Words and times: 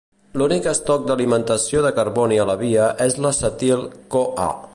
L'únic 0.41 0.69
estoc 0.71 1.03
d'alimentació 1.09 1.83
de 1.87 1.93
carboni 1.99 2.41
a 2.45 2.49
la 2.53 2.57
via 2.63 2.89
és 3.09 3.23
l'acetil-CoA. 3.27 4.53